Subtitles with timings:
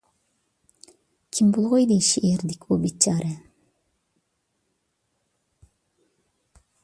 [1.37, 3.29] كىم بولغىيدى شېئىردىكى ئۇ بىچارە؟